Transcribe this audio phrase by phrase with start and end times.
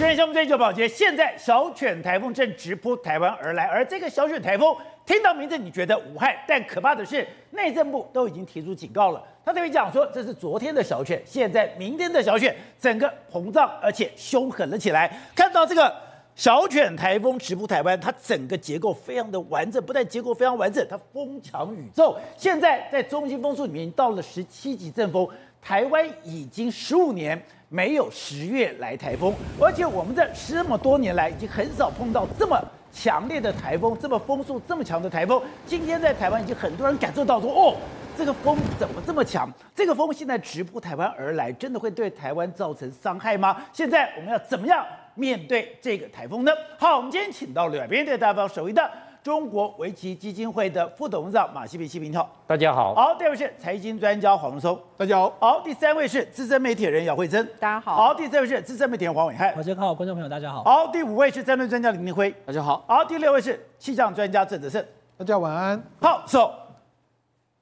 [0.00, 9.22] 今天节目最九保洁，现在小犬台风正直扑台湾而来，而这个小犬台风听到名字你觉得无害，但可怕的是内政部都已经提出警告了。
[9.44, 15.20] 他特别讲说，这是昨天的小犬，现在明天的小犬整个膨胀而且凶狠了起来。
[15.34, 15.94] 看到这个
[16.34, 22.18] 小犬台风直扑台湾，它整个结构非常的完整，不但结构非常完整，它风强雨骤。
[22.38, 25.28] 现在在中心风速里面到了十七级阵风，
[25.60, 27.38] 台湾已经十五年。
[27.72, 32.60] 没有十月来台风，而且我们这这么多年来已经很少碰到这么
[32.92, 35.40] 强烈的台风，这么风速这么强的台风。
[35.64, 37.76] 今天在台湾已经很多人感受到说，哦，
[38.18, 39.48] 这个风怎么这么强？
[39.72, 43.56] 这个风现在直扑台湾而来，真的会对台湾造成伤害吗？
[43.72, 44.84] 现在我们要怎么样
[45.14, 46.50] 面对这个台风呢？
[46.76, 48.90] 好，我们今天请到了两边的代表，首位的。
[49.22, 52.94] 中国围棋基金会的副董事长马西平，西平好，大家好。
[52.94, 55.36] 好，第二位是财经专家黄荣松，大家好。
[55.38, 57.96] 好，第三位是资深媒体人姚慧珍，大家好。
[57.96, 60.64] 好，第四位是资深媒体人黄伟汉，好，先好，观众朋友大家好。
[60.64, 62.82] 好，第五位是战略专家林明辉，大家好。
[62.88, 64.82] 好，第六位是气象专家郑德胜，
[65.18, 65.82] 大家晚安。
[66.00, 66.50] 好，so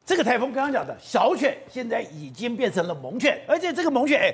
[0.07, 4.33] 这个台风刚刚讲的小犬，现在已经变成了猛犬，而且这个猛犬哎，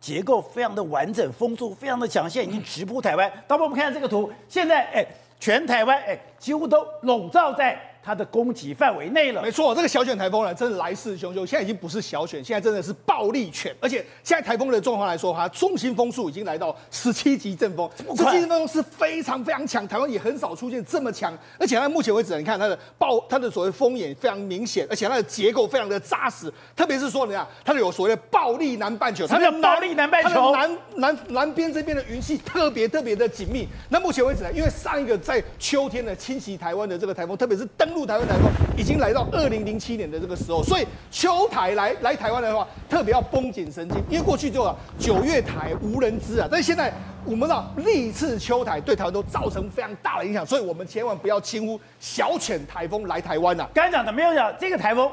[0.00, 3.30] 结构非常的完整，风速非常的强，现在已经直扑台湾。
[3.46, 5.06] 当我们看下这个图，现在哎。
[5.40, 9.40] 全台湾哎，几乎都笼罩在它的攻击范围内了。
[9.40, 11.46] 没错，这个小犬台风呢，真的来势汹汹。
[11.46, 13.74] 现在已经不是小犬，现在真的是暴力犬。
[13.80, 19.88] 而且现在台风的状况来说，它中心风速已经来到十七级阵风，这十七级阵风是非常非常强。
[19.88, 21.32] 台湾也很少出现这么强。
[21.58, 26.52] 而且它目前为止，你看它的暴，它的所谓风眼非常明显，而且它的结构非常的扎实。
[26.76, 33.66] 特别是说，你看它的有所谓的暴力南半球，它的暴力南半球，南南南边这边的云系特别特别的紧密。
[33.88, 38.50] 那目前为止呢，因为上一个在秋天的侵袭台湾的这个台风，特别是登陆台湾台风。
[38.76, 46.92] 已经来到二零零七年的这个时候，所以秋台来来台湾的话，特别要绷紧神经，因为过去就啊九月台无人知啊，但是现在
[47.24, 53.64] 我们知道历次秋台对台湾都造成非常大的影响，所以我们千万不要轻忽小犬台风来台湾呐。
[53.72, 55.08] 刚才讲的没有讲这个台风，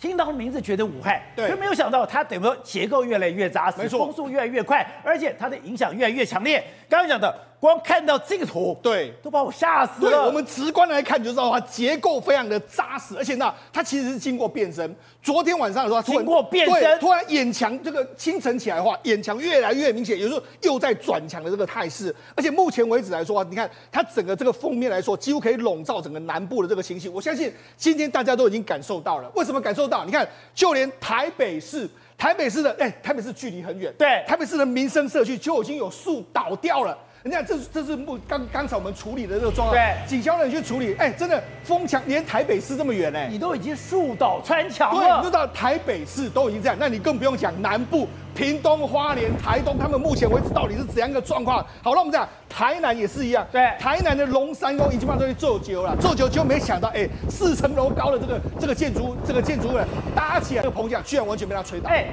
[0.00, 6.62] 听到名字觉得无害，对，就没有想到它等于说结构越来越扎实，没错，风速越来越快，而且它的影响越来越强烈。
[6.88, 7.32] 刚刚讲的。
[7.58, 10.10] 光看到这个图，对，都把我吓死了。
[10.10, 14.94] 对，我们直观来看就知道它结构非常的扎实，而且呢，它其实是经过变身。
[15.22, 22.14] 昨天晚上的时候，它经过变身，突然眼墙，这个清晨起来的话，眼墙越来越明显，有时候又在转强的这个态势。
[22.34, 27.12] 而且目前为止来说，你看它整个这个封面来说，几乎可以笼罩整个南部的这个情形。
[27.12, 29.30] 我相信今天大家都已经感受到了。
[29.34, 30.04] 为什么感受到？
[30.04, 36.96] 你看，就连台北市，台北市的，哎，台北市距离很远，对，台北市的民生社区就已经有树倒掉了。
[37.26, 51.58] 你看，这是这是木刚刚才我们处理的这个状况，对，警消人去处理，哎，真的风墙，连台北市这么远哎，你都已经树倒穿墙了，对，你知道台北市都已经这样，那你更不用讲南部，屏东、花莲、台东，他们目前为止到底是怎样一个状况？
[51.82, 59.72] 好，那我们讲台南也是一样，对，台南的龙山宫已经把这里做久了，做久就没想到，哎，四层楼高的这个这个建筑这个建筑物
[60.14, 62.06] 搭起来，这个棚架居然完全被它吹倒，哎。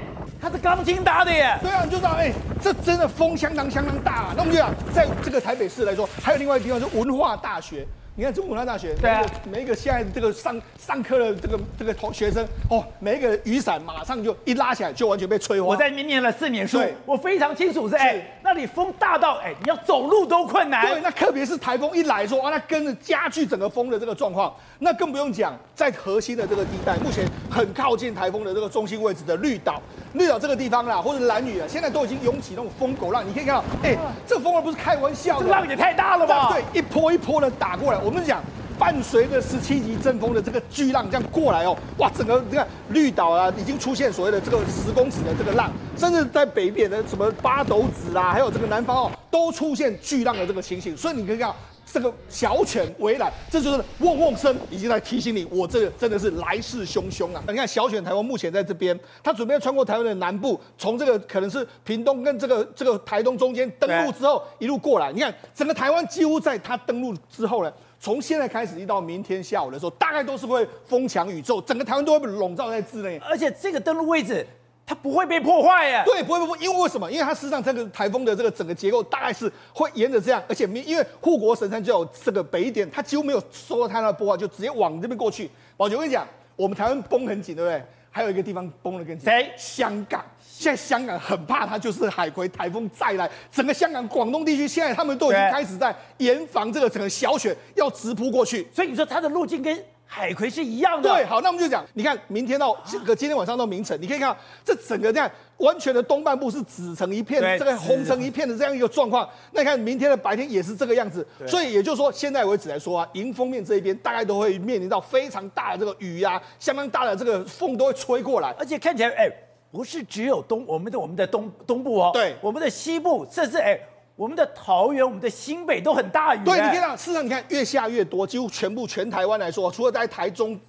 [0.44, 4.34] 它是钢筋搭的耶，对啊，你就知道，哎、欸，这真的风相当相当大啊。
[4.36, 7.88] 那我们就讲，在这个台北市来说，还有另外一个地方，是文化大学。
[8.16, 15.70] 你看中国文化大学，对啊，每一个现在这个上上课的这个这个同学生哦，每一个雨伞马上就一拉起来就完全被吹花。
[15.70, 20.86] 我在那边念了四年书，我非常清楚是哎，那里风大到哎，你要走路都困难。
[20.86, 36.52] 对，那特别是台风一来说，哇，那跟着加剧整个风的这个状况，那更不用讲，在核心的这个地带，目前很靠近台风的这个中心位置的绿岛，绿岛这个地方啦，或者蓝屿啊，现在都已经涌起那种疯狗浪，你可以看到，哎，这个风浪不是开玩笑的，这浪也太大了吧？
[36.52, 38.00] 对，一波一波的打过来。
[38.00, 38.44] 我们讲，
[38.78, 50.98] 伴随着十七级阵风的这个巨浪这样过来哦，哇，整个这个绿岛啊，已经出现所谓的这个十公尺的这个浪，甚至在北边的什么八斗子啊，还有这个南方哦，都出现巨浪的这个情形。
[50.98, 51.56] 所以你可以看到，
[51.94, 57.44] 这个小犬围栏，这就是嗡嗡声，已经在提醒你，我这个真的是来势汹汹啊！
[57.48, 65.12] 你看小犬台风目前在这边，它准备穿过台湾的南部，从这个可能是屏东跟这个这个台东中间登陆之后一路过来。
[65.12, 67.72] 你看整个台湾几乎在它登陆之后呢。
[68.00, 73.18] 从现在开始一到明天下午的时候，大概都是会风强雨骤，整个台湾都会被笼罩在之内。
[73.20, 74.46] 而且这个登陆位置，
[74.86, 76.04] 它不会被破坏耶。
[76.06, 77.12] 对，不会被破坏，因为为什么？
[77.12, 85.50] 因为它实际上这个台风的这个整个结构大概是会沿着这样，而且因为护国神山就有这个北一点，它几乎没有受到太大的破坏，就直接往这边过去。
[85.78, 87.84] 宝杰，我跟你讲，我们台湾绷很紧，对不对？
[88.12, 89.52] 还有一个地方绷得更紧，谁？
[89.58, 90.24] 香港。
[90.46, 98.68] 现在香港很怕，它就是海葵台风再来，整个香港、广东地区现在他们都已经开始在严防这个整个小雪要直扑过去。
[98.72, 99.84] 所以你说它的路径跟
[100.16, 101.10] 海葵是一样的。
[101.10, 105.28] 对，好，那我们就讲，你看明天到这个今天晚上到明晨，你可以看到这整个这样
[105.58, 109.28] 完全的东半部是紫成一片，这个红成一片的这样一个状况。
[109.54, 119.28] 那你看明天的白天也是这个样子，所以也就是说，现在为止来说啊，迎风面这一边大概都会面临到非常大的这个雨呀、啊，相当大的这个风都会吹过来，而且看起来哎，
[119.72, 123.80] 不是只有东我们的我们的东东部哦，对，我们的西部甚至哎。
[124.16, 126.44] 我们的桃园、我们的新北都很大雨。
[126.46, 130.60] 对，你看到，事实上你看越下越多，几乎全部全台湾来说，除了在台中。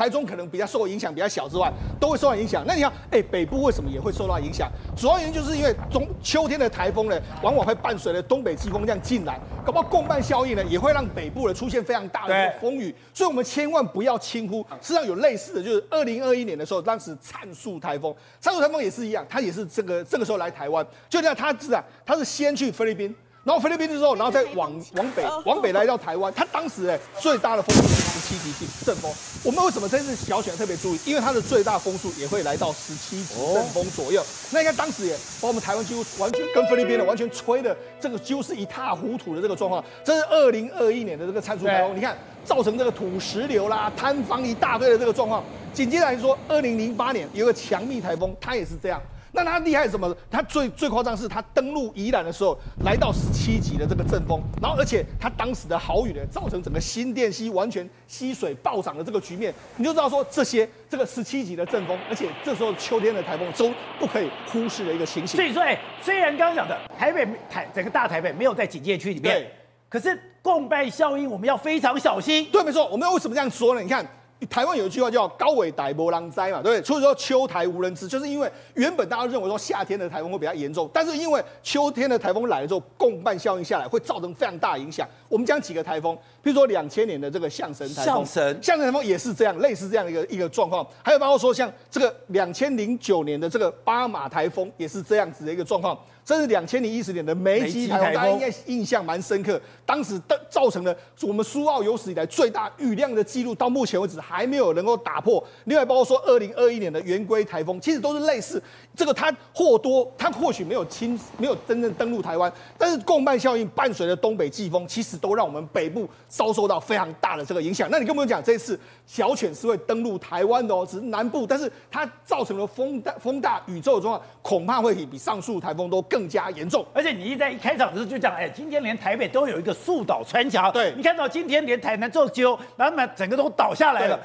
[0.00, 1.70] 台中可能比较受影响比较小之外，
[2.00, 2.64] 都会受到影响。
[2.66, 4.66] 那你看，哎，北部为什么也会受到影响？
[4.96, 12.94] 主要原因就是因为中秋天的台风呢，往往会伴随着东北季风这样进来，搞不好共伴效应呢，也会让北部呢出现非常大的风雨。
[13.12, 14.64] 所以我们千万不要轻忽。
[14.80, 23.14] 实际上有类似的就是二零二一年的时候，当时灿树台风，灿树台风也是一样，它也是这个这个时候来台湾，就这样，它是啊，它是先去菲律宾。
[23.42, 29.10] 然后菲律宾的时候，然后再往 往北往北来到台湾，它当时哎最大的风速是十七级阵风。
[29.42, 31.00] 我们为什么这次小选特别注意？
[31.04, 34.24] 因为它的最大风速也会来到十七级阵风左右。
[34.50, 39.84] 那你看当时也把我们台湾几乎完全跟菲律宾的完全吹的这个几乎是一塌糊涂的这个状况。
[40.04, 45.42] 这是二零二一年的这个参数台风，你看造成这个土石流啦、坍方一大堆的这个状况。
[45.72, 49.00] 紧接着来说，二零零八年有个强密台风，它也是这样。
[49.32, 50.14] 那它厉害什么？
[50.30, 65.36] 它最最夸张是它登陆宜兰的时候，来到十七级的这个阵风，然后而且它当时的豪雨呢，造成整个新店溪完全溪水暴涨的这个局面，你就知道说这些这个十七级的阵风，而且这时候秋天的台风都不可以忽视的一个情形。
[65.36, 69.50] 所以说，哎，虽然刚刚讲的台北台整个大台北没有在警戒区里面，对，
[69.88, 72.46] 可是共败效应我们要非常小心。
[72.50, 73.80] 对，没错，我们为什么这样说呢？
[73.80, 74.04] 你看。
[74.48, 76.82] 台湾有一句话叫“高纬台无人灾”嘛，对不对？
[76.82, 85.06] 所以说秋台无人知，就是因为原本大家认为说夏天的台风会比较严重，但是因为秋天的台风来了之后，共伴效应下来会造成非常大影响。
[85.28, 90.86] 我们讲几个台风，比如说两千年的这个象神台风，象神象神台风也是这样，类似这样一个一个状况。
[91.02, 95.98] 还有包括说像这个两千零九年的这个巴马台风，也是这样子的一个状况。
[96.22, 99.60] 这是两千零一十年的梅基台风，大家应该印象蛮深刻。
[99.90, 105.44] 当时的造成了我们苏澳有史以来最大雨量的记录，到目前为止还没有能够打破。
[105.64, 108.62] 另外包括说二零二一年的圆规台风，其实都是类似。
[108.94, 117.88] 这个它或多，它或许没有亲，没有真正登陆台湾，但是共伴效应伴随着东北季风，其实都让我们北部遭受到非常大的这个影响。
[117.90, 126.86] 那你跟我们讲，这次小犬是会登陆台湾的哦，只是南部，但是它造成了风大、风大宇宙的状况，恐怕会比比上述台风都更加严重。
[126.94, 134.20] 而且你一在一开场的时候就讲，哎，今天连台北都有一个树倒穿墙，对，你看到今天连台南做揪，然后呢整个都倒下来了。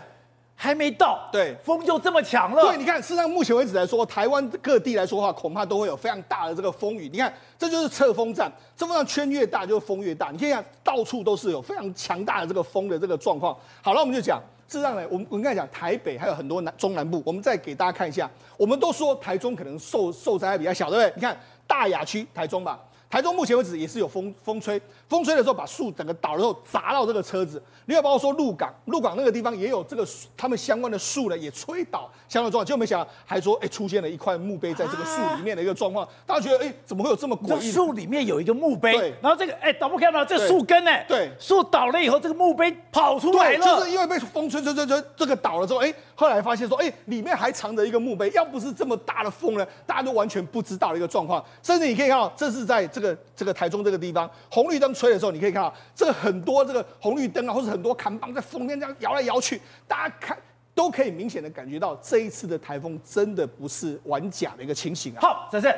[0.57, 2.63] 还没到，对，风就这么强了。
[2.63, 7.09] 对，你看，事实上目前为止来说，台湾各地来说的话，恐怕都会有非常大的这个风雨。
[7.11, 10.31] 你看，这就是测风站，测风站圈越大，就风越大。
[10.31, 13.53] 你看一下，到处都是有非常强大的这个风的这个状况。
[13.81, 18.31] 好了，我们就讲，事实上呢，我们我们刚才讲台北还有很多南中南部，我们再给大家看一下。
[18.55, 21.13] 我们都说台中可能受受灾比较小，对不对？
[21.17, 21.37] 你看
[21.67, 22.79] 大雅区台中吧。
[23.09, 27.61] 台中目前为止也是有风风吹，风吹的时候把树整个倒了之后砸到这个车子。
[27.85, 30.05] 另外包括说鹿港，鹿港那个地方也有这个
[30.35, 37.71] 他们相关的树呢也吹倒相关的状况，就没想到还说哎出现了一块墓碑在这个树里面的一个状况，啊、大家觉得哎怎么会有这么诡异？
[37.71, 53.75] 树里面有一个墓碑，对，然后这个哎导播看到这树根哎，对，树倒了以后这个墓碑跑出来了，就是因为被风吹吹吹吹这个倒了之后，哎后来发现说哎里面还藏着一个墓碑，要不是这么大的风呢，大家都完全不知道的一个状况，甚至你可以看到这是在这个这个台中。
[53.85, 60.35] 这个地方红绿灯吹的时候，你可以看到这个很多这个红绿灯啊，或者很多扛棒在风间这样摇来摇去，大家看
[60.73, 65.19] 都可以明显的感觉到这一次的台风真的不是玩假的一个情形啊。
[65.21, 65.71] 好，这是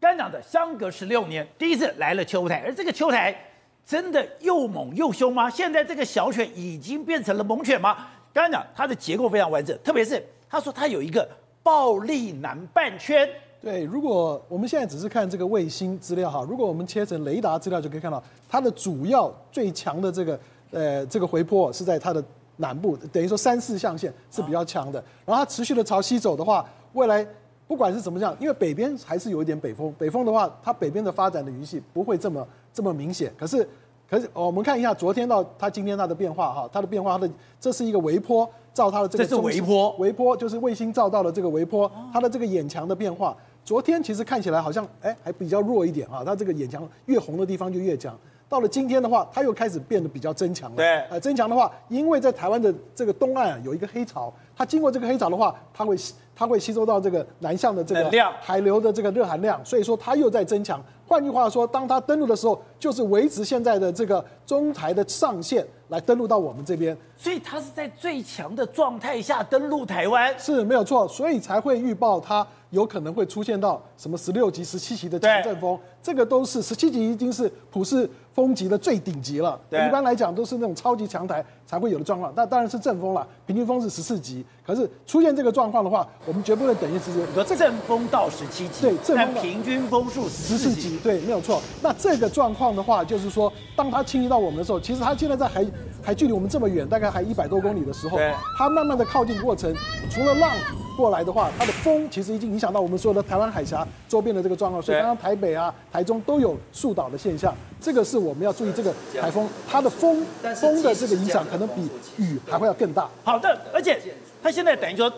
[0.00, 3.36] 刚讲的，相隔十六年第一次来了秋台，而这个秋台
[3.84, 5.50] 真的又猛又凶吗？
[5.50, 8.06] 现在这个小犬已经变成了猛犬吗？
[8.32, 11.28] 刚刚讲它的结构非常完整，特别是他说它有一个
[11.62, 13.28] 暴力南半圈。
[13.64, 20.38] 对，如果我们现在只是看这个卫星资料哈，如果我们切成雷达资料，就可以看到它的主要最强的这个
[20.70, 22.22] 呃这个回波是在它的
[22.58, 25.02] 南部，等于说三四象限是比较强的。
[25.24, 27.26] 然后它持续的朝西走的话，未来
[27.66, 33.32] 不管是怎么样，因为北边还是有一点北风，北风的话，它北边的发展的余系不会这么这么明显。
[33.34, 33.66] 可是
[34.06, 43.34] 可是我们看一下昨天到它今天它的变化哈，它的变化，它的这是一个微波照它的这个这是微波，微波就是卫星照到的这个微波，它的这个眼墙的变化。
[43.64, 48.16] 昨天其实看起来好像哎还比较弱一点啊，它这个眼墙越红的地方就越强。
[48.46, 50.76] 到了今天的话，它又开始变得比较增强了。
[50.76, 55.96] 对，呃，增强的话，因为在台湾的这个东岸啊有一个黑潮，它经过这个黑潮的话，它会
[56.36, 60.80] 它会吸收到这个南向的这个量海流的这个热含量，所以说它又在增强。
[61.06, 66.96] 换句话说，当它登陆的时候，就是维持现在的这个中台的上限来登陆到我们这边。
[67.16, 75.78] 所以它是在最强的状态下登陆台湾，是没有错，所以才会预报它有可能会出现到什么十六级、十七级的强阵风。
[76.02, 79.58] 这个都是十七级已经是普世风级的最顶级了。
[79.70, 82.30] 一般来讲都是那种超级强台才会有的状况。
[82.36, 84.44] 那当然是阵风了，平均风是十四级。
[84.66, 87.22] 可是出现这个状况的话，我们绝不会等一时间。
[87.22, 90.98] 你说阵风到十七级，对，阵风平均风速十四级。
[90.98, 91.62] 对，没有错。
[91.80, 95.66] 那这个状况的话，就是说，当它侵袭到我们的时候，其实它现在在还
[96.02, 98.18] 还距离我们这么远，大概还一百多公里的时候，
[98.58, 99.74] 它慢慢的靠近过程，
[100.10, 100.50] 除了浪
[100.96, 104.82] 过来的话，它的风其实已经影响到我们所有的台湾海峡周边的这个状况。
[104.82, 108.72] 所以刚刚台北啊、台中都有树倒的现象，这个是我们要注意。
[108.72, 110.24] 这个台风它的风
[110.56, 113.08] 风的这个影响，可能比雨还会要更大。
[113.22, 114.00] 好的，而且
[114.42, 115.12] 它现在等于说。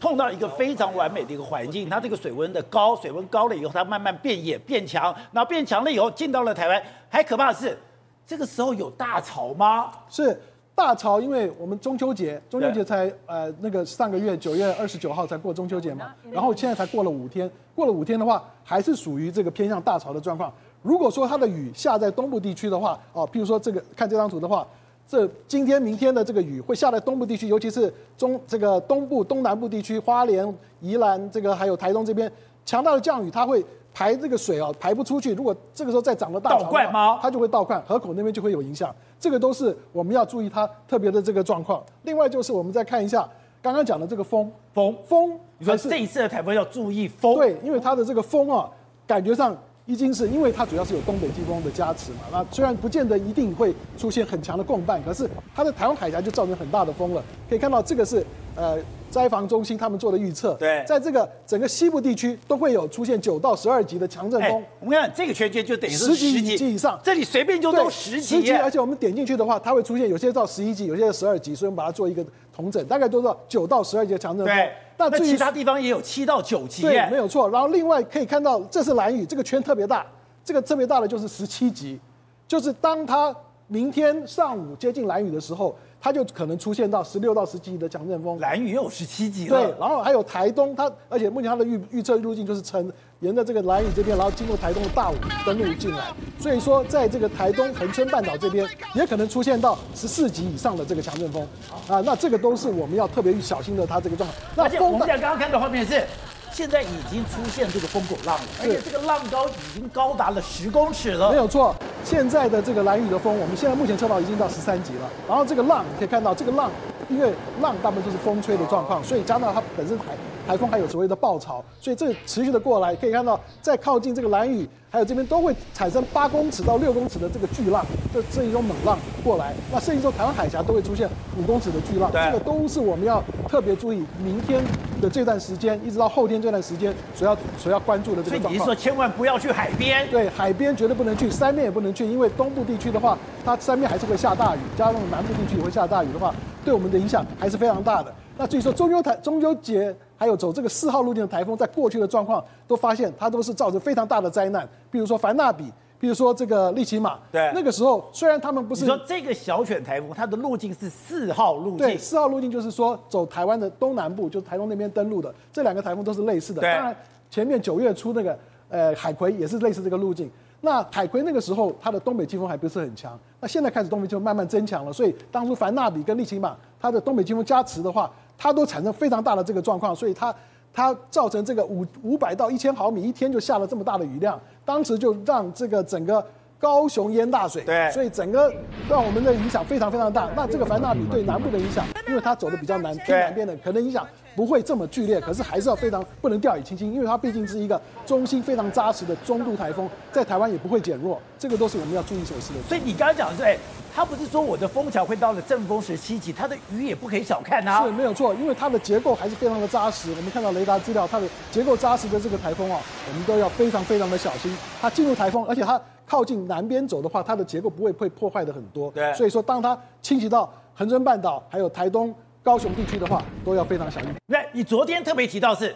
[0.00, 6.80] 碰到一个非常完美的一个环境，它这个水温的高，水温高了以后，它慢慢变野变强，然后变强了以后进到了台湾。
[7.08, 7.76] 还可怕的是，
[8.24, 9.90] 这个时候有大潮吗？
[10.08, 10.40] 是
[10.78, 20.52] 大潮，因为我们中秋节，中秋节才呃那个上个月九月二十九号才过中秋节嘛，然后现在才过了五天，过了五天的话，还是属于这个偏向大潮的状况。
[20.80, 24.64] 如果说它的雨下在东部地区的话，哦，譬如说这个看这张图的话。
[25.10, 32.30] 这今天、明天的这个雨会下在东部地区，尤其是中这个东部、东南部地区，花莲、宜兰这个还有台东这边
[32.68, 35.34] 强大的降雨，它会排这个水哦，排不出去。
[35.34, 37.18] 如果这个时候再涨了大潮，倒灌吗？
[37.22, 38.94] 它就会倒灌，河口那边就会有影响。
[39.18, 41.82] 这个都是我们要注意它特别的这个状况。
[42.02, 43.26] 另外就是我们再看一下
[43.62, 47.36] 刚刚讲的这个风，风风，你说这一次的台风要注意风？
[47.36, 48.68] 对，因为它的这个风啊，
[49.06, 49.56] 感觉上。
[49.88, 57.24] 已经是因为它主要是有东北季风的加持嘛，那虽然不见得一定会出现很强的共伴，可是它的台湾海峡就造成很大的风了。
[57.48, 58.22] 可以看到这个是
[58.54, 58.76] 呃
[59.10, 64.50] 灾防中心他们做的预测，对，在这个整个西部地区都会有出现九到十二级的强阵风。
[64.50, 72.22] 欸、我们看这个圈圈就等于是十级以上，这里随便就都十级，十级，而且我们点进去的话，它会出现有些到十一级，有些到十二级，所以我们把它做一个
[72.54, 74.54] 统整，大概都是九到十二级的强阵风。
[74.98, 77.48] 对那其他地方也有七到九级，对，没有错。
[77.50, 80.04] 然后另外可以看到，这是蓝雨，这个圈特别大。
[80.44, 82.00] 这个特别大的就是十七级，
[82.46, 83.34] 就是当它
[83.66, 88.38] 明天上午接近蓝雨的时候，它就可能出现到十六到十七级的强阵风。
[88.38, 89.60] 兰屿又有十七级了。
[89.60, 92.90] 对，然后还有台东，它而且目前它的预预测路径就是呈
[93.20, 95.14] 沿着这个兰屿这边，然后经过台东的大武
[95.44, 96.12] 登陆进来。
[96.38, 101.42] 所以说，在这个台东恒春半岛这边，也可能出现到十四级以上的这个强阵风。
[101.88, 104.40] 啊，那这个都是我们要特别小心的，它这个状况。
[104.54, 106.04] 那而且我们刚刚看到画面是。
[106.52, 111.30] 现在已经出现这个风狗浪了，而且这个浪高已经高达了十公尺了。
[111.30, 111.74] 没有错，
[112.04, 115.08] 现在的这个蓝雨的风，我们现在目前测到已经到十三级了。
[115.28, 116.70] 然后这个浪，你可以看到这个浪，
[117.08, 120.04] 因为浪大部分都是风吹的状况，所以加上它本身台
[120.46, 129.52] 台风还有所谓的暴潮，所以这持续的过来，可以看到在靠近这个兰屿，还有这边都会产生八公尺到六公尺的这个巨浪，这这一种猛浪过来。
[129.70, 131.06] 那甚至说台湾海峡都会出现
[131.38, 134.02] 五公尺的巨浪，这个都是我们要特别注意。
[134.24, 134.64] 明天
[135.02, 138.54] 的这段时间，一直到后天这段时间，所要所要关注的这个状况。
[138.54, 140.08] 所以你说千万不要去海边？
[140.10, 148.14] 对，海边绝对不能去，山面也不能去，因为东部地区的话，它山面还是会下大雨，加上南部地区也会下大雨的话，对我们的影响还是非常大的。
[148.38, 149.94] 那至于说中秋台中秋节。
[150.20, 154.68] 还有走这个四号路径的台风，在过去的状况都发现，它都是造成非常大的灾难。
[154.90, 157.16] 比如说凡纳比，比如说这个利奇马。
[157.30, 158.80] 对，那个时候虽然他们不是。
[158.80, 161.76] 你说这个小犬台风，它的路径是四号路径。
[161.76, 165.32] 对，四号路径就是说走台湾的东南部，就是台东那边登陆的。
[165.52, 166.60] 这两个台风都是类似的。
[166.60, 166.74] 对。
[166.74, 166.96] 当然，
[167.30, 168.36] 前面九月初那个
[168.68, 170.28] 呃海葵也是类似这个路径。
[170.62, 173.16] 那海葵那个时候它的东北季风还不是很强。
[173.38, 178.10] 那现在开始东北季风慢慢增强了，所以当初凡纳比跟利奇马它的东北季风加持的话。
[178.38, 180.34] 它都产生非常大的这个状况，所以它
[180.72, 186.24] 它造成这个五五百到一千毫米一天就下了这么大的雨量，当时就让这个整个
[186.58, 188.52] 高雄淹大水，对，所以整个
[188.88, 190.28] 让我们的影响非常非常大。
[190.34, 202.60] 那这个凡纳比对南部的影响，因为它走的比较南偏南边的，可能影响不会这么剧烈，可是还是要非常不能掉以轻心，因为它毕竟是一个中心非常扎实的中度台风，在台湾也不会减弱，这个都是我们要注意所示的。
[202.68, 203.56] 所以你刚刚讲的是，哎。
[203.94, 207.84] 他不是说我的风墙会到了阵风十七级，它的雨也不可以小看啊。
[207.84, 210.10] 是没有错，因为它的结构还是非常的扎实。
[210.16, 214.56] 我们看到雷达资料，它的结构扎实的这个台风啊，我们都要非常非常的小心。
[214.80, 218.90] 它进入台风，而且它靠近南边走的话，它的结构不会被破坏的很多。
[218.92, 219.12] 对。
[219.12, 224.10] 所以说，当它侵袭到恒春半岛还有台东、高雄地区的话，都要非常小心。
[224.26, 225.74] 那你昨天特别提到是，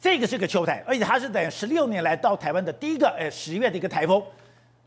[0.00, 4.22] 这个是个秋台，而且它是等十六年来到台湾的第一个，哎，十月的一个台风。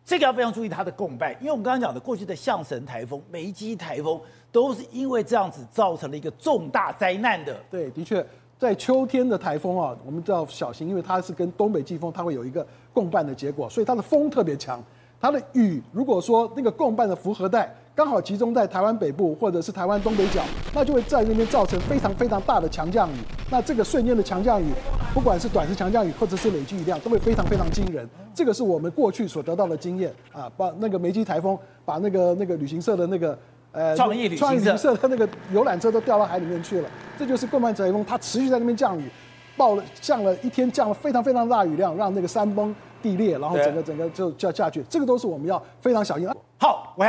[0.03, 4.17] 这个要非常注意它的共伴，因为我们刚刚讲的过去的象神台风、梅基台风，
[4.53, 7.53] 都是因为这样子造成了一个重大灾难的。
[7.69, 8.25] 对，的确，
[8.59, 14.83] 在秋天的台风啊，我们都要小心，因为它是跟东北季风它会有一个共伴的结果，所以它的风特别强。
[15.19, 23.15] 它的雨如果说那个共伴的辐合带刚好集中在台湾北部或者是台湾东北角，那就会在那边造成非常非常大的强降雨。
[23.49, 24.71] 那这个瞬间的强降雨，
[25.13, 28.07] 不管是短时强降雨或者是累积雨量，都会非常非常惊人。
[28.33, 33.37] 这个是我们过去所得到的经验啊，把那个梅基台风把那个那个旅行社的那个。
[33.77, 36.89] 呃，创意旅行社，创意旅行社的那个游览车都掉到海里面去了。
[37.17, 39.07] 这就是共伴台风，它持续在那边降雨，
[39.55, 44.83] 暴了降了一天，降了非常非常大雨量，让那个山崩地裂，然后整个整个就就要下去。
[44.89, 46.27] 这个都是我们要非常小心。
[46.59, 47.05] 好，喂，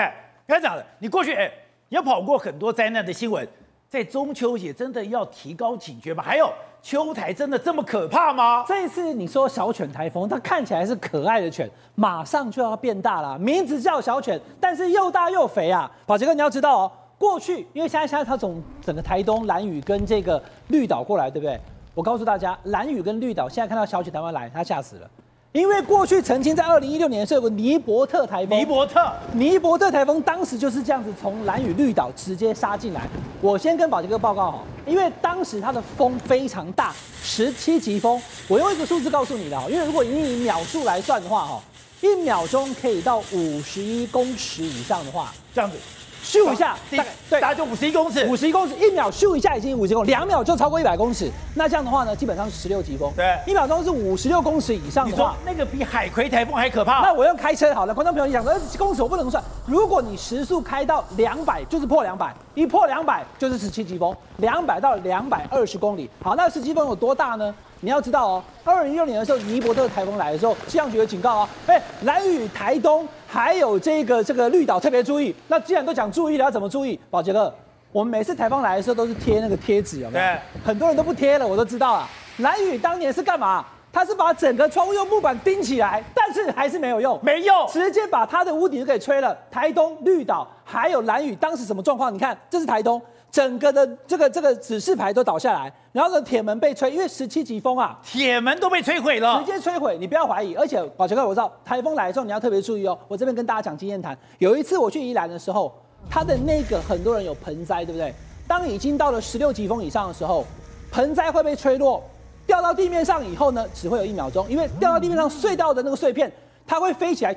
[0.46, 1.50] 刚才讲的，你过去哎
[1.88, 3.48] 也跑过很多灾难的新闻，
[3.88, 6.22] 在中秋节真的要提高警觉吗？
[6.22, 6.52] 还有。
[6.82, 8.64] 秋台真的这么可怕吗？
[8.66, 13.38] 这一次你说小犬台风，它看起来是可爱的犬，马上就要变大了。
[13.38, 15.90] 名字叫小犬，但是又大又肥啊！
[16.06, 21.60] 宝杰哥，你要知道哦，过去因为现在现在它从整个台东蓝雨跟这个绿岛过来，对不对？
[21.94, 25.10] 我告诉大家，蓝雨跟绿岛现在看到小犬台风来，它吓死了。
[25.52, 33.08] 因为过去曾经在二零一六年的时候有个尼伯特台风，尼伯特，尼伯特台风当时就是这样子从蓝屿绿岛直接杀进来。
[33.40, 38.20] 我先跟宝杰哥报告哈，因为当时它的风非常大，十七级风。
[38.46, 41.62] 我用一个数字告诉你的哈，因为如果你以秒数来算的话哈，
[42.02, 45.78] 一秒钟可以到五十一公尺以上的话，这样子。
[46.24, 51.30] 咻一下，大概对，大概就五十一公尺，五十一公尺，一秒咻一下已经五十公尺，两秒就超过一百公尺。
[51.54, 53.12] 那这样的话呢，基本上是十六级风。
[53.16, 57.00] 对，一秒钟是五十六公尺以上的话，那个比海葵台风还可怕。
[57.00, 59.42] 那我用开车好了，观众朋友，你想说二十公尺我不能算。
[59.66, 66.10] 如果你时速开到两百，就是破两百，一破两百就是十七级风，两百到两百二十公里。
[66.22, 67.54] 好，那十七级风有多大呢？
[67.80, 75.34] 你要知道哦，二零一六年的时候，尼伯特台风来的时候，气象局有警告哦，哎，蓝雨、台东还有这个这个绿岛特别注意。
[75.46, 76.98] 那既然都讲注意了，要怎么注意？
[77.08, 77.52] 宝杰哥，
[77.92, 80.24] 我们每次台风来的时候都是贴那个贴纸，有没有？
[80.24, 80.38] 对。
[80.64, 82.08] 很多人都不贴了，我都知道啊。
[82.38, 83.64] 蓝雨当年是干嘛？
[83.92, 89.36] 他是把整个窗户用木板钉起来，但是还是没有用，没用，直接把他的屋顶就给吹了。
[89.50, 92.12] 台东、绿岛还有蓝雨当时什么状况？
[92.12, 93.00] 你看，这是台东。
[93.30, 99.98] 整个的这个这个指示牌都倒下来，然后呢，铁门被吹，因为十七级风啊，铁门都被摧毁了，直接摧毁。
[99.98, 102.98] 你不要怀疑，而且宝杰哥，我知道台风来的时候你要特别注意哦。
[103.06, 105.72] 我这边跟大家讲经验谈，有一次我去宜兰的时候，
[106.08, 108.14] 它的那个很多人有盆栽，对不对？
[108.46, 110.44] 当已经到了十六级风以上的时候，
[110.90, 112.02] 盆栽会被吹落，
[112.46, 116.32] 掉到地面上以后呢，只会有一秒钟，因为掉到地面上碎掉的那个碎片，
[116.66, 117.36] 它会飞起来。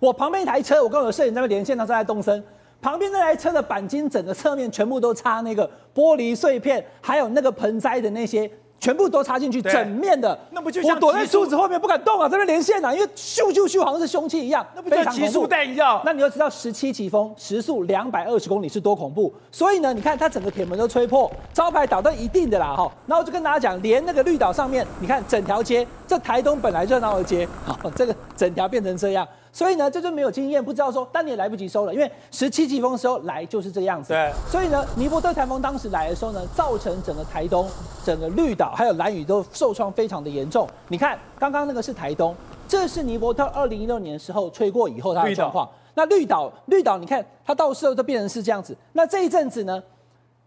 [0.00, 2.42] 我旁边一台车，我跟我的摄影在那边连线，他在东森。
[2.80, 10.38] 旁边那台车的钣金整个侧面全部都插那个玻璃碎片，还有那个盆栽的那些，全部都插进去，整面的。
[10.52, 16.00] 那不就像我躲在柱子后面不敢动啊，在那连线啊，因为咻咻咻，好像是凶器一样，那不就像极速弹一样。
[16.06, 19.30] 那你要知道十七级风，时速两百二十公里是多恐怖。
[19.52, 22.90] 所以呢，你看它整个铁门都吹破，招牌倒到一定的啦哈。
[23.06, 29.28] 然后我就跟大家讲，连那个绿岛上面，你看整条街，这台东本来热闹的街，好，这个整条变成这样。
[29.52, 34.12] 所以呢，这就没有经验，不知道说，但你也来不及收了，因为十七级风的时候来就是这个样子。
[34.12, 34.32] 对。
[34.48, 37.68] 所以呢，尼伯特台风当时来的时候呢，造成整个台东、
[38.04, 40.68] 整个绿岛还有兰屿都受创非常的严重。
[40.88, 42.34] 你看，刚刚那个是台东，
[42.68, 45.68] 这是尼伯特二零一六年的时候吹过以后它的状况。
[45.94, 48.76] 那绿岛，绿岛，你看它到时候都变成是这样子。
[48.92, 49.82] 那这一阵子呢，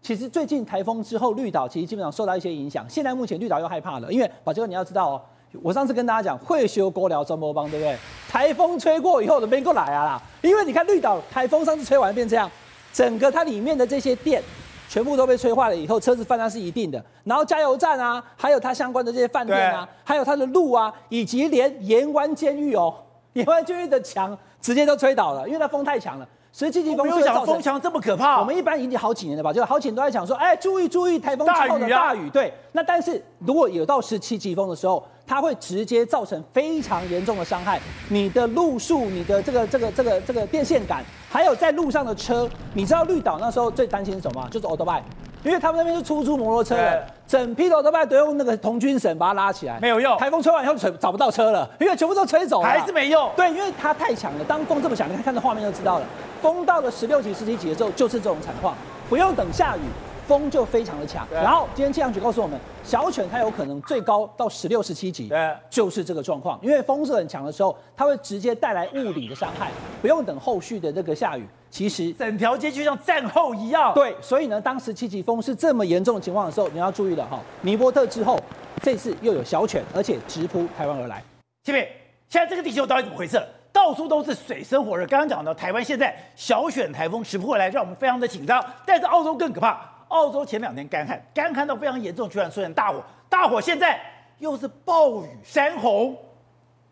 [0.00, 2.88] 其实最近台风之后，绿岛其实基本上受到一些影响。
[2.88, 5.22] 现在目前绿岛又害怕了，因为宝杰哥你要知道哦。
[5.62, 7.96] 我上次跟大家讲，会修锅寮中波帮，对不对？
[8.28, 12.50] 台风吹过以后都没过来啊啦，因为你看绿岛台风上次吹完变这样，
[12.92, 14.42] 整个它里面的这些电
[14.88, 17.02] 全部都被吹坏了以后，车子翻那是一定的。
[17.24, 22.94] 然后加油站啊，还有它相关的这些饭店啊，还有它的路啊，以及连盐湾监狱哦，
[23.34, 26.28] 盐湾监狱的墙直接都吹倒了，因为它风太强了。
[26.52, 28.38] 十七级风，没有想风强这么可怕。
[28.38, 32.30] 我们一般已经好几年了吧，就好几年都在讲说，哎，注意注意台风之后的大雨。
[32.30, 42.48] 对，那但是如果有到十七级风的时候，它会直接造成非常严重的伤害，你的路树、你的这个这个这个这个电线杆，还有在路上的车。
[42.74, 44.48] 你知道绿岛那时候最担心什么吗？
[44.50, 45.02] 就是欧多拜，
[45.42, 50.16] 因为他们那边是出租摩托车的，整批的欧多拜都用那个童军绳把它拉起来，没有用。
[50.18, 53.30] 台风吹完以后，吹找不到车了，因为全部都吹走了，还是没用。
[53.34, 54.44] 对，因为它太强了。
[54.44, 56.06] 当风这么强，你看看这画面就知道了。
[56.42, 58.76] 风到了十六级、十七级的时候，就是这种惨况，
[59.08, 59.80] 不用等下雨。
[60.26, 66.58] 风就非常的强，然后今天气象局告诉我们，小犬它有可能最高到十六、十七级，对，就是这个状况。
[66.62, 73.92] 因为风势很强的时候，它会直接带来物理的伤害，不用等后续的这个下雨，其实整条街就像战后一样。
[73.94, 77.38] 对，所以呢，当十七级风是这么严重的情况的时候，你要注意了哈。
[77.60, 78.38] 尼波特之后，
[78.82, 81.22] 这次又有小犬，而且直扑台湾而来。
[81.64, 81.88] 前面
[82.28, 83.42] 现在这个地球到底怎么回事？
[83.72, 85.04] 到处都是水深火热。
[85.06, 88.64] 刚刚讲到台湾现在小犬台风直扑而来，让我们非常的紧张。
[88.86, 89.93] 但是澳洲更可怕。
[90.14, 94.00] 澳洲前两天干旱，干旱到非常严重，居然出现大火，大火现在
[94.38, 96.16] 又是暴雨山洪。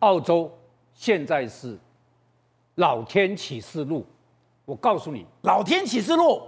[0.00, 0.52] 澳洲
[0.92, 1.78] 现在是
[2.74, 4.04] 老天启示录，
[4.64, 6.42] 我告诉你，老天启示录，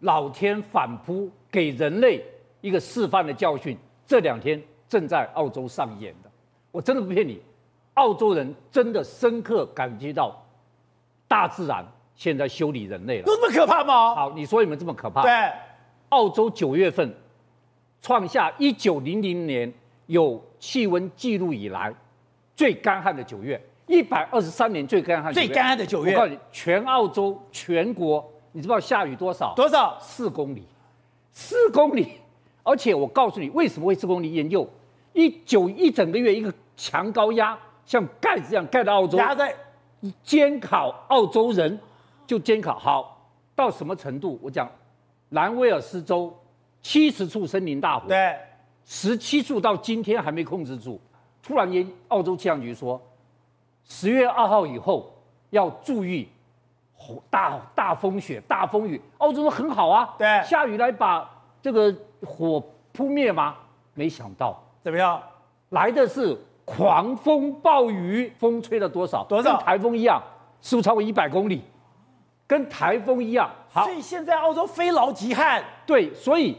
[0.00, 2.24] 老天反扑给人类
[2.60, 6.30] 一个示范的教训，这两天正在澳洲上演的，
[6.70, 7.42] 我真的不骗你，
[7.94, 10.40] 澳洲人真的深刻感觉到
[11.26, 14.14] 大自然现在修理人类了，有这么可怕吗？
[14.14, 15.22] 好，你说你们这么可怕？
[15.22, 15.52] 对，
[16.12, 17.14] 澳洲九月份
[18.02, 19.72] 创下一九零零年
[20.06, 21.92] 有气温记录以来
[22.54, 23.60] 最干旱的九月。
[23.86, 26.12] 一百二十三年最干旱，最干旱的九月。
[26.12, 29.52] 我告诉你，全澳洲全国，你知道下雨多少？
[29.54, 29.98] 多少？
[30.00, 30.62] 四公里，
[31.32, 32.12] 四公里。
[32.62, 34.32] 而且我告诉你，为什么会四公里？
[34.32, 34.66] 研究
[35.12, 39.54] 一九一整个月，一个强高压像盖子一样盖到澳洲，压在
[40.22, 41.78] 监考澳洲人，
[42.26, 44.38] 就监考好到什么程度？
[44.40, 44.70] 我讲，
[45.32, 46.32] 南威尔斯州
[46.82, 48.36] 七十处森林大火，对，
[48.84, 51.00] 十七处到今天还没控制住。
[51.42, 53.00] 突然间，澳洲气象局说。
[53.84, 55.12] 十月二号以后
[55.50, 56.28] 要注意
[57.28, 59.00] 大大风雪、大风雨。
[59.18, 61.28] 澳洲说很好啊，对，下雨来把
[61.60, 61.92] 这个
[62.24, 63.56] 火扑灭吗？
[63.94, 65.20] 没想到怎么样？
[65.70, 69.24] 来的是狂风暴雨，风吹了多少？
[69.24, 69.56] 多少？
[69.56, 70.22] 跟台风一样，
[70.60, 71.62] 是不是超过一百公里？
[72.52, 73.50] 跟台风一样。
[73.70, 75.64] 好，所以现在澳洲非劳即旱。
[75.86, 76.54] 对，所以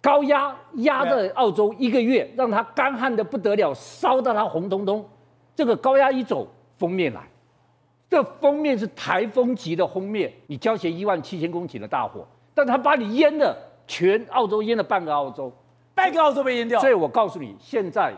[0.00, 5.08] 高压压在澳洲一个月，让它干旱的不得了，烧到它红彤彤。
[5.54, 7.20] 这个高压一走，封面来，
[8.10, 15.52] 这封面是台风级的封面，你交钱一万七千公顷的大火，但它把你淹了，全澳洲淹了半个澳洲，
[15.94, 16.80] 半个澳洲被淹掉。
[16.80, 18.12] 所以我告诉你，现在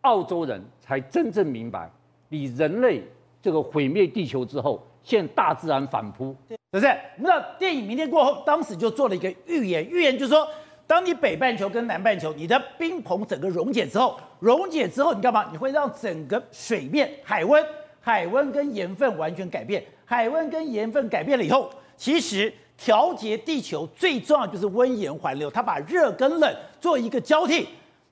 [0.00, 1.88] 澳洲人才真正明白，
[2.28, 3.04] 你人类
[3.40, 6.90] 这个毁灭地球之后，现大自然反扑，对不对？
[7.16, 10.46] 我们知道电影《明天过后》当时就做了一个预言，预言就是说。
[10.88, 15.48] 当你北半球跟南半球，你的冰棚整个溶解之后，溶解之后你干嘛？
[15.50, 17.60] 你会让整个水面海温、
[18.00, 19.84] 海温跟盐分完全改变。
[20.04, 27.66] 海温跟盐分改变了以后，其实调节地球最重要就是温盐环流，它把热跟冷做一个交替。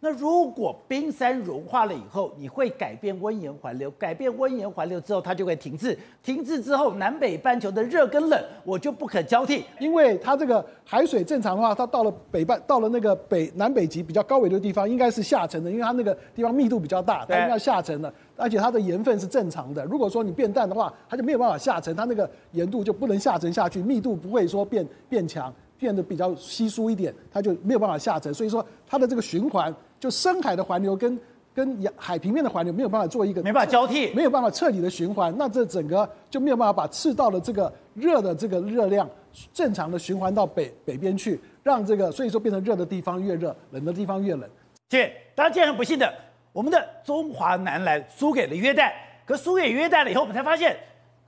[0.04, 5.98] 那如果冰山融化了以后，你会改变温盐环流，改变温盐环流之后，它就会停滞。
[6.22, 9.64] 停滞之后，南北半球的热跟冷，我就不可交替。
[9.80, 18.12] 因为它这个海水正常的话，它到了北半，到了那个北南北极比较高纬度的地方，应该是下沉的，因为它那个地方密度比较大，它应该要下沉的。
[18.36, 19.82] 而且它的盐分是正常的。
[19.86, 25.50] 如果说你变淡的话，它就没有办法下沉，它那个盐度就不能下沉下去，密度不会说变变强。
[25.84, 31.20] 变得比较稀疏一点，它就没有办法下沉，所以说它的这个循环，就深海的环流跟
[31.54, 39.06] 跟海平面的环流没有办法做一个没办法交替，没有办法彻底的循环，那这整个就没有办法把赤道的这个热的这个热量
[39.52, 44.48] 正常的循环到北北边去，让这个所以说变成热的地方越热，冷的地方越冷。
[44.88, 46.10] 姐，当然，既然很不幸的，
[46.50, 48.90] 我们的中华男篮输给了约旦，
[49.26, 50.74] 可输给约旦了以后，我们才发现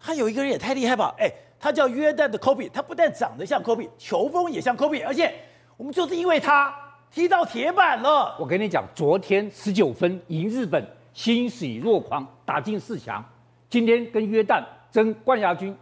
[0.01, 1.15] 他有一个人也太厉害吧？
[1.19, 1.31] 哎。
[1.59, 5.35] 他叫约旦的科比，他不但长得像科比，球风也像科比，而且
[5.77, 6.73] 我们就是因为他
[7.11, 8.37] 踢到铁板了。
[8.39, 13.25] 我跟你讲，昨天十九分赢日本，欣喜若狂，打进四强。
[13.71, 15.75] 今天跟约旦争冠亚军，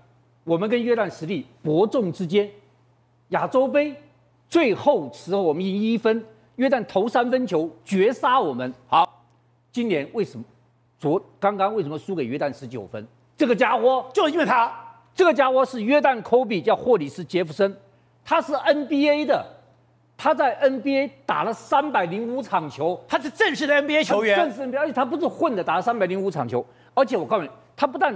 [0.44, 2.48] 我们跟约旦实力伯仲之间。
[3.30, 3.94] 亚洲杯
[4.48, 6.24] 最后时候我们赢一分，
[6.56, 8.72] 约旦投三分球绝杀我们。
[8.87, 9.24] 好，
[9.72, 10.44] 今年为什么
[10.98, 13.04] 昨刚刚为什么输给约旦十九分？
[13.37, 14.72] 这个家伙就因为他。
[15.14, 17.77] 这个家伙是约旦科比，叫霍里斯·杰弗森，
[18.24, 19.46] 他是 NBA 的，
[20.16, 28.12] 他在 NBA 打了三百零五场球，他是正式的 NBA 球员，正式 NBA，而且他不是混的，打了三百零五场球，而且我告诉你，他不但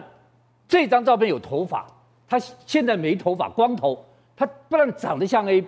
[0.67, 1.87] 这张照片有头发，
[2.29, 5.65] 他现在没头发，光头，他不但长得像 A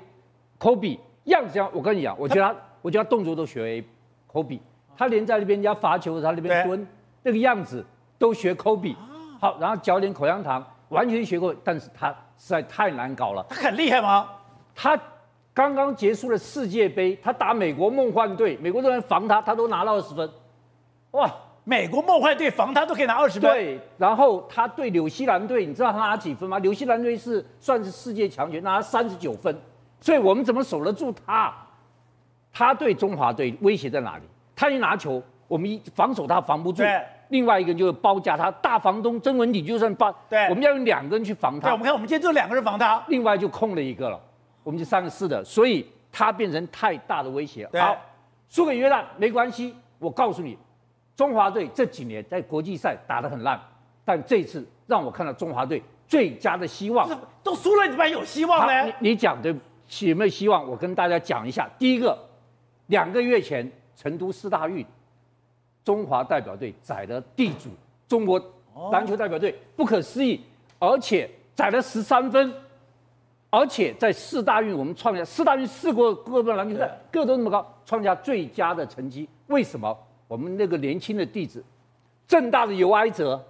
[0.59, 3.85] 科比，样子像，我跟你讲，我觉得他，我觉得他动作都学 A
[4.27, 4.61] 科比，
[4.97, 6.85] 他连在那边人家罚球，他那边蹲
[7.23, 7.87] 那个样子
[8.19, 8.97] 都学科比，
[9.41, 10.67] 好，然后嚼点口香糖。
[10.91, 13.45] 完全学过，但是他实在太难搞了。
[13.49, 14.29] 他很厉害吗？
[14.75, 14.97] 他
[15.53, 20.31] 刚刚结束了世界杯，他打美国梦幻队，美国队员防他，他都拿了二十分。
[21.13, 21.29] 哇，
[21.65, 23.51] 美国梦幻队防他都可以拿二十分。
[23.51, 26.59] 对，然后他对纽西兰队，你知道他拿几分吗？
[26.59, 29.57] 纽西兰队是算是世界强权，拿三十九分。
[30.01, 31.53] 所以我们怎么守得住他？
[32.53, 34.25] 他对中华队威胁在哪里？
[34.57, 36.83] 他一拿球，我们一防守他防不住。
[37.31, 41.69] 另外一个就是包夹他，大房东曾文鼎就算包，对，我们要用两个人去防他。
[41.69, 44.21] 对，我们看我们今天就两个人防他，另外就空了一个了，
[44.63, 47.69] 我们就三个四的，所以他变成太大的威胁。
[47.75, 47.97] 好，
[48.49, 50.59] 输给约旦没关系，我告诉你，
[51.17, 53.61] 中华队这几年在国际赛打得很烂，
[54.05, 57.09] 但这次让我看到中华队最佳的希望。
[57.43, 58.85] 都输了，你们还有希望呢？
[59.01, 59.55] 你你讲的
[60.01, 60.69] 有没有希望？
[60.69, 61.71] 我跟大家讲一下。
[61.79, 62.19] 第一个，
[62.89, 64.85] 两个月前成都四大运，
[65.85, 67.71] 中华代表队宰了地主
[68.09, 68.41] 中国
[68.93, 70.41] 篮球代表队，不可思议，
[70.79, 72.53] 而且宰了十三分，
[73.51, 79.29] 而且在四大运我们创下四大运四国各个篮球赛个都那么高，创下最佳的成绩。
[79.47, 79.97] 为什么？
[80.29, 81.63] 我们那个年轻的弟子，
[82.29, 83.43] 政大的游皑哲，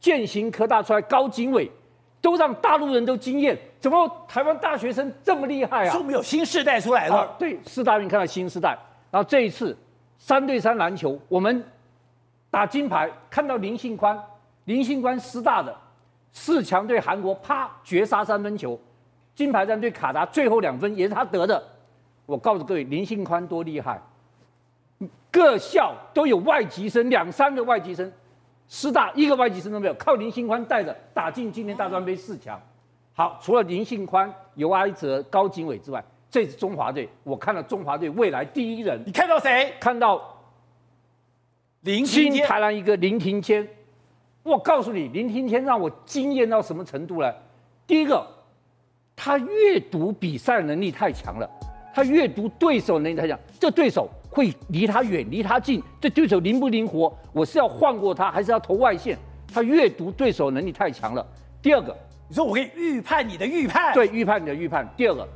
[0.00, 1.70] 健行科大出来高景伟。
[2.18, 5.90] 都让大陆人都惊艳，怎么台湾大学生这么厉害啊？
[5.92, 7.18] 说我们有新世代出来了。
[7.18, 8.76] 啊、对，四大运看到新时代。
[9.12, 9.76] 然后这一次
[10.18, 11.64] 三对三篮球，我们
[12.50, 14.18] 打金牌，看到林信宽，
[14.64, 15.76] 林信宽师大的
[16.32, 18.78] 四强对韩国，啪绝杀三分球，
[19.34, 21.62] 金牌战对卡达最后两分也是他得的。
[22.24, 24.00] 我告诉各位，林信宽多厉害，
[25.30, 28.10] 各校都有外籍生，两三个外籍生。
[28.68, 32.60] 师大一个外籍生都没有，靠林信宽带着打进今年大专杯四强。
[33.12, 39.02] 好，除了林信宽、游皑哲、高景伟之外，这支中华队，我看到中华队未来第一人。
[39.06, 39.72] 你看到谁？
[39.80, 40.20] 看到
[41.82, 43.66] 林新台南一个林庭谦。
[44.42, 47.32] 我告诉你，林庭谦让我惊艳到什么程度呢？
[47.86, 48.26] 第一个，
[49.14, 51.50] 他阅读比赛能力太强了，
[51.94, 54.08] 他阅读对手能力太强，这对手。
[54.28, 57.10] 会离他远，离他近，这对手灵不灵活？
[57.32, 59.16] 我是要晃过他，还是要投外线？
[59.50, 61.26] 他阅读对手能力太强了。
[61.62, 61.96] 第二个，
[62.28, 63.94] 你说我可以预判你的预判？
[63.94, 64.86] 对，预判你的预判。
[64.94, 65.26] 第二个，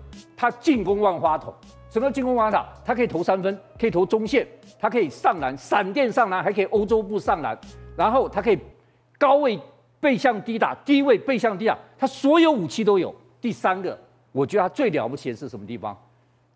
[0.40, 1.52] 他进攻万花筒。
[1.90, 2.66] 什么叫进攻万花筒？
[2.82, 4.46] 他可以投三分，可以投中线，
[4.78, 7.58] 他可以上篮，闪电上篮，还可以欧洲步上篮。
[7.94, 8.58] 然后他可以
[9.18, 9.60] 高位
[10.00, 13.14] 背向低打，低位背向低打，他所有武器都有。
[13.38, 13.98] 第三个，
[14.32, 15.94] 我觉得他最了不起的是什么地方？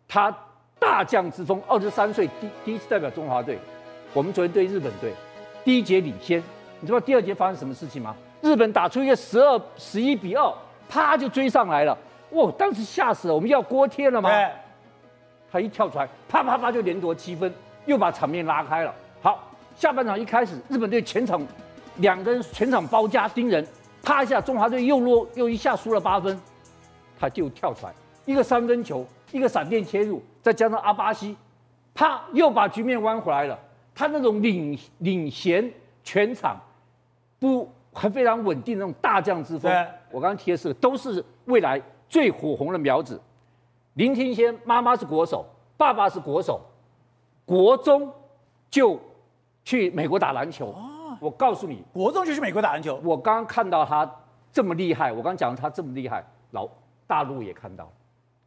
[0.08, 0.34] 他。
[0.76, 3.58] 大将之风，二十三岁第第一次代表中华队。
[4.12, 5.14] 我们昨天对日本队，
[5.64, 6.42] 第一节领先，
[6.78, 8.14] 你知道第二节发生什么事情吗？
[8.42, 10.52] 日本打出一个十二十一比二，
[10.86, 11.96] 啪就追上来了。
[12.34, 14.30] 哇，当时吓死了，我们要锅贴了吗？
[15.50, 17.52] 他一跳出来，啪啪啪就连夺七分，
[17.86, 18.94] 又把场面拉开了。
[19.22, 21.40] 好，下半场一开始，日本队全场
[21.96, 23.66] 两个人全场包夹盯人，
[24.02, 26.38] 啪一下，中华队又落又一下输了八分，
[27.18, 27.92] 他就跳出来
[28.24, 29.06] 一个三分球。
[29.32, 31.36] 一个闪电切入，再加上阿巴西，
[31.92, 33.58] 啪，又把局面弯回来了。
[33.92, 35.68] 他那种领领衔
[36.04, 36.56] 全场，
[37.40, 39.72] 不还非常稳定那种大将之风。
[40.12, 41.82] 我刚刚提的是，都是未来
[42.14, 43.20] 最火红的苗子。
[43.94, 45.44] 林庭先妈妈是国手，
[45.76, 46.60] 爸爸是国手，
[47.44, 48.08] 国中
[48.70, 48.96] 就
[49.64, 50.68] 去美国打篮球。
[50.68, 53.00] 哦、我告诉你，国中就去美国打篮球。
[53.02, 54.08] 我刚刚看到他
[54.52, 56.68] 这么厉害，我刚刚讲他这么厉害，老
[57.04, 57.92] 大陆也看到，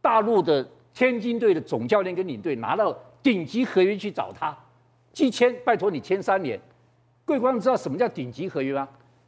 [0.01, 0.65] 大陆的。
[0.93, 4.57] 天津队的总教练跟领队拿到顶级合约去找他，
[5.13, 6.59] 既签，拜托你签三年。
[7.23, 8.87] 各位观众知道什么叫顶级合约吗？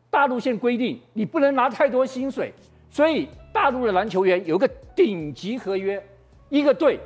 [0.09, 2.51] 大陆现规定你不能拿太多薪水，
[2.89, 6.01] 所以大陆的篮球员有个顶级合约，
[6.49, 6.99] 一个队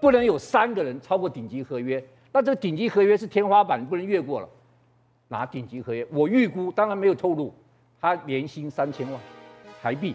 [0.00, 2.02] 不能有三个人超过顶级合约。
[2.32, 4.48] 那这个顶级合约是天花板，你不能越过了。
[5.28, 7.52] 拿顶级合约，我预估当然没有透露，
[8.00, 9.20] 他年薪三千万
[9.82, 10.14] 台币，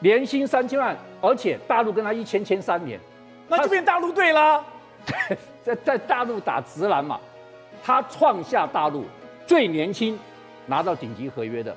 [0.00, 2.98] 年薪三千万，而且大陆跟他一签签三年。
[3.48, 4.64] 那就变大陆队啦，
[5.62, 7.20] 在在大陆打直男嘛，
[7.82, 9.04] 他创下大陆
[9.46, 10.18] 最年轻
[10.66, 11.74] 拿到顶级合约的，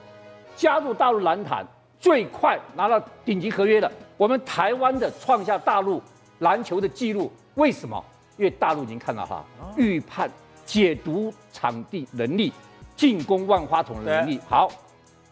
[0.56, 1.66] 加入大陆篮坛
[2.02, 6.02] 最快拿到顶级合约的，我们台湾的创下大陆
[6.40, 7.32] 篮球的纪录。
[7.56, 8.04] 为什么？
[8.38, 9.42] 因为大陆已经看到他
[9.78, 10.30] 预判、
[10.66, 12.52] 解读场地能力、
[12.96, 14.40] 进攻万花筒的能力。
[14.50, 14.70] 好，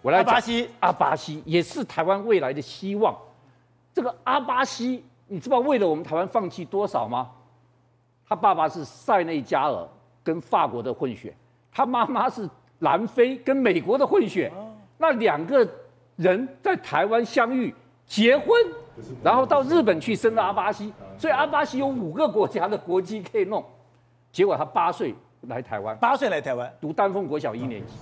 [0.02, 0.28] 我来讲。
[0.28, 3.18] 阿巴西，阿巴西也是台湾未来的希望。
[3.94, 5.04] 这个阿巴西。
[5.32, 7.30] 你知道为了我们台湾放弃多少吗？
[8.28, 9.88] 他爸爸是塞内加尔
[10.24, 11.32] 跟法国的混血，
[11.72, 14.52] 他妈妈是南非跟美国的混血。
[14.98, 15.68] 那两个
[16.20, 17.74] 人在台湾相遇、
[18.06, 18.48] 结婚，
[19.24, 23.64] 然后到日本去生了阿巴西，所以阿巴西有五个国家的国籍可以弄。
[24.32, 25.16] 结果他八岁
[25.48, 27.94] 来台湾，八岁来台湾读丹凤国小一年级，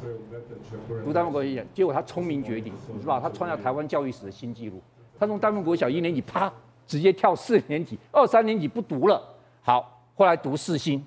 [1.05, 4.81] 读丹凤国小一年级，结果他聪明绝顶，你知道他创下台湾教育史的新纪录。
[5.19, 6.51] 他从丹凤国小一年级啪。
[6.87, 9.21] 直接跳四年级，二三年级不读了。
[9.61, 11.05] 好，后来读四星，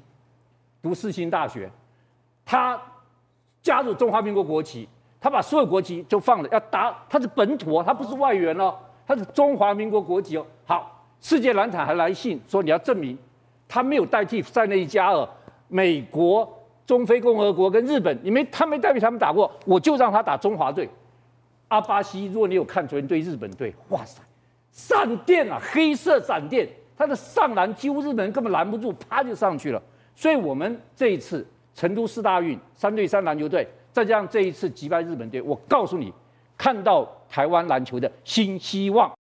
[0.83, 1.71] 读四星大学。
[2.45, 2.79] 他
[3.63, 4.87] 加入中华民国国旗，
[5.21, 8.75] 他把所有国籍就放了，要打他是本土哦，他不是外援哦，
[9.07, 10.47] 他是中华民国国籍哦。
[10.65, 13.19] 好，世界篮坛还来信说你要证明
[13.69, 15.29] 他没有代替塞内加尔、
[15.69, 16.49] 美国、
[16.87, 20.89] 中非共和国跟日本，你没他没代替他们打过，我就让他打中华队。
[21.69, 24.21] 阿巴西，如果你有看昨天对日本队，哇塞！
[24.73, 29.81] 闪电啊，黑色闪电，他的上篮几乎日本人根本拦不住，啪就上去了。
[30.17, 36.13] 所以，我们这一次成都四大运三对三篮球队，再加上这一次击败日本队，我告诉你，
[36.57, 39.11] 看到台湾篮球的新希望。